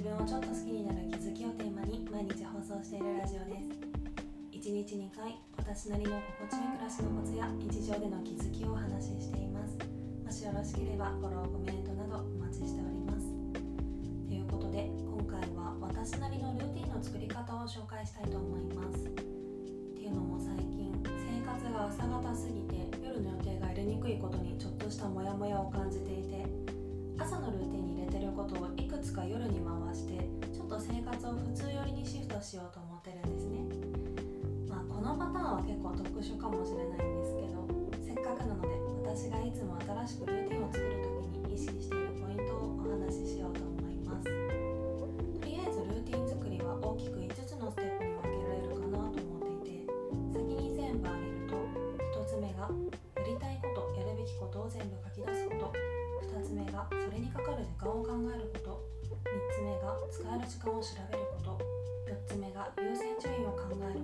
[0.00, 3.76] 自分をちょっと好きになる気づきをテーマに毎日放送しているラジオです
[4.48, 9.76] 1日2回私なりの心地よい暮らしのコツや日常での気づきをお話ししています
[10.24, 13.28] もしよろしければフォローコメントなどお待ちしております
[14.24, 26.48] ということで今回は私なりのルーティンの作り方を紹介したいと思いますっていうのも最近生活が朝方すぎて夜の予定が入れにくいことにちょっとしたモヤモヤを感じていて
[27.20, 28.79] 朝のルーティンに入れてることを
[29.90, 30.14] かして
[30.54, 33.58] ちょっと生活を普通寄りにシフトしようと思ってるんですね。
[34.68, 37.66] まあこのパターンは結構特殊かもしれないんですけど
[37.98, 38.68] せっかくなので
[39.02, 43.79] 私がいつも新しくルーティンを作る時に意識しているポイントをお話ししようと思います。
[60.08, 61.80] 使える時間を調べること。
[62.10, 63.99] 4つ目が優先順位を考える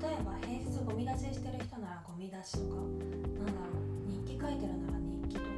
[0.00, 5.52] 例えば平日ゴミ出ししてる人ならゴミ出しとかなんだろう日記書いてるなら日記とか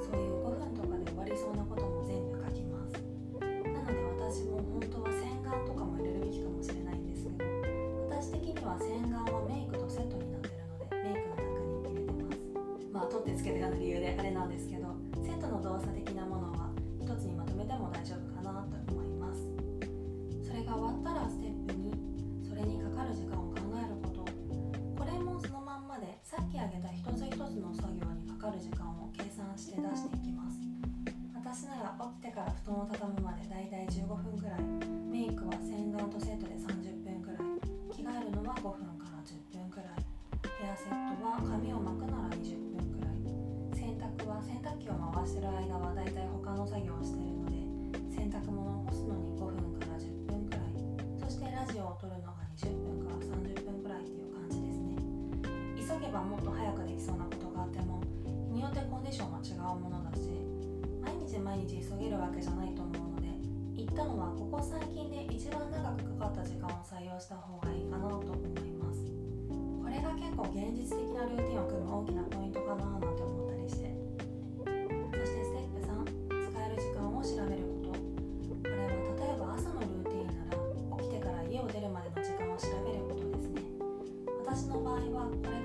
[0.00, 2.96] そういう5分とかで終わりそうなことも全部書きます。
[3.44, 7.44] なので私も本当は洗顔とかも入れるべきかもしれないんですけど
[8.08, 14.88] 私的には洗顔はメイクとセットになってるのでメイクの中に入れてますまあ取ってつけてような理由であれなんですけど
[15.20, 16.08] セットの動作的
[27.14, 30.58] つ一つの作業にかかる時間を計算して出していきます。
[31.32, 34.62] 私なら起きてから布団を畳むまでだいたい15分くらい。
[35.06, 37.38] メイクは洗顔とセットで30分くらい。
[37.94, 40.02] 着替えるのは5分から10分くらい。
[40.58, 43.14] ヘアセットは髪を巻くなら20分くらい。
[43.78, 47.54] 洗濯は洗濯機を回してる間はだいたい他の作業をしているので
[48.10, 49.83] 洗濯物を干すのに5分から
[56.14, 58.00] ばもっと早くできそうなことがあっても
[58.46, 60.30] 日によってコンディションは違うものだし
[61.02, 63.34] 毎日毎日急げるわけじゃないと思うので
[63.74, 68.30] 一旦はここ最近で一番長くかかった時間を採用した方がいいかなと思
[68.62, 69.02] います。
[69.82, 73.53] これが結構現実的なルーティンを組む大きなポイントかななんて思った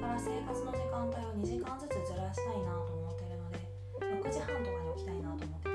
[0.09, 3.62] から生活の時間帯を2時間ずつずらしたいなと思ってるので
[4.02, 5.70] 6時半とかに起きたいなと思って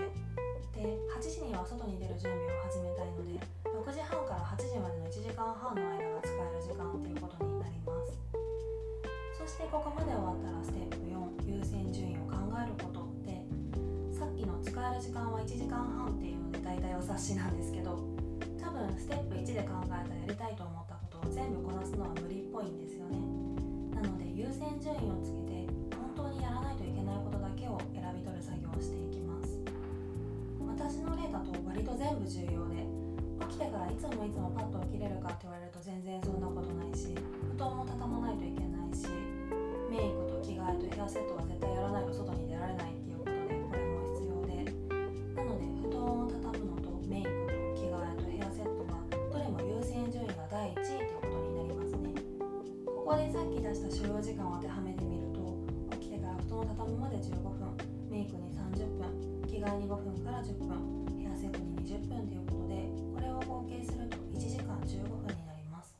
[0.74, 0.82] て。
[0.82, 8.18] で8時には外に出る準備を始めたいので6時半から8時までの1時間半の間が使える時間っていうことになります。
[9.38, 13.38] そしてここまで終わったらステップ4優先順位を考えることで
[14.10, 18.02] さっきの使える時間は1時間半っていうので大体お察しなんですけど
[18.58, 23.23] 多分ステップ1で考えたやりたいと思ったことを全部こなすのは無理っぽいんですよね。
[24.54, 25.66] 先順位をつけて
[25.98, 29.58] 本当にやらないといけないことだけを選び取る作業をしていきます。
[30.62, 32.86] 私の例だと割と全部重要で
[33.50, 37.10] 起きてからいつもいつもパッと起きれるかって言われると全然そんなことないし
[37.50, 39.10] 布団も畳まないといけないし
[39.90, 43.03] メイクと着替えとヘアセットは絶対やらないと外に出られない。
[54.04, 55.40] き出した所要時間を当てはめてみると
[55.96, 57.72] 起きてから布団を畳むまで15分
[58.10, 59.08] メイクに30分
[59.48, 62.84] 着替えに5分から10分ヘアセットに20分ということで
[63.16, 65.96] これを合計すると1時間15分になります。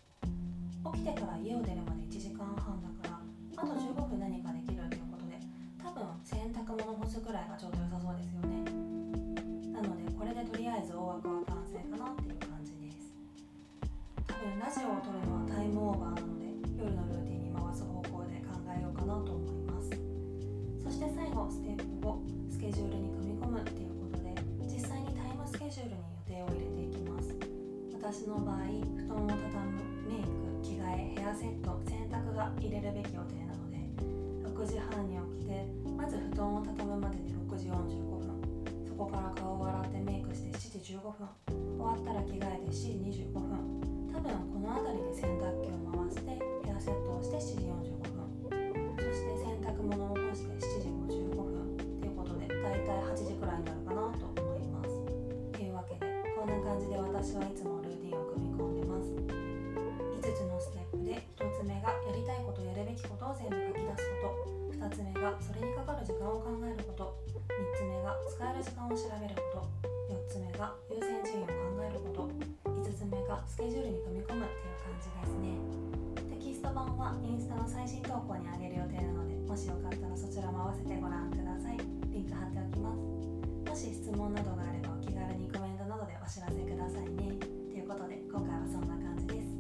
[0.92, 3.20] 起きてから家を出るまで1時間半だから
[3.56, 5.40] あと15分何かできるということで
[5.80, 8.68] 多分洗濯物干すくらいがちょうど良さそうですよね。
[9.72, 13.16] なのでこれでとりあえず大枠は完成かなっていう感じです。
[14.28, 16.33] 多分ラジオを撮るのはタイムオーバー
[21.50, 24.34] ステップ5スケジュールに組み込むっていうことで
[24.66, 27.34] 実際にタイムスケジュールに予定を入れていきます。
[27.92, 29.40] 私の場合布団を畳
[29.72, 30.28] むメイク
[30.62, 33.80] 着替えヘアセット洗濯が入れるべき予定なので
[34.44, 38.28] 6時半に起きてまず布団を畳むまでで6時45分。
[38.86, 41.28] そこから顔を洗ってメイクして7時15分。
[41.48, 43.42] 終わったら着替えて7時25分。
[44.12, 48.24] 多分この辺りで洗濯機を回してヘアセットをして7時45分。
[48.94, 50.03] そして洗濯物
[57.24, 59.08] 私はいつもルーティンを組み込んでます。
[59.08, 59.16] 5
[60.20, 64.76] つのステップで1つ目がやりたいことやるべきことを全部書き出すこと。
[64.76, 67.16] 2つ目がそれにかかる時間を考えること。
[67.48, 69.88] 3つ目が使える時間を調べること。
[70.12, 72.28] 4つ目が優先順位を考えること。
[72.92, 75.56] 5つ目がスケジュールに組み込むっていう感じですね。
[76.28, 81.80] テキスト版はインスタの最新投稿にあげる予定なのでもしよかったらそちらも合わせてご覧ください。
[82.12, 83.00] リンク貼っておきます。
[83.64, 85.73] もし質問などがあればお気軽にコメント
[86.24, 87.36] お知らせくださいね。
[87.36, 89.52] ということで今回はそんな感じです。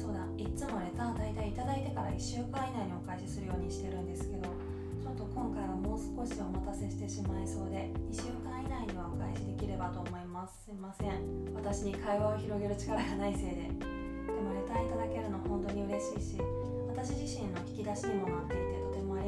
[0.00, 4.48] そうだいつもレター大体いただいてから1週間以内にお返しするようにしてるんですけど
[5.04, 10.64] ちょっと今回はもう少しお待たせしてしまいそうで2週間以内にはお返しできればと思います。
[10.64, 11.12] すいません。
[11.52, 13.68] 私に会話を広げる力がないせいで。
[13.68, 16.40] でもレターいただけるの本当に嬉しいし
[16.88, 19.25] 私自身の引き出しにもなっていてとてもあり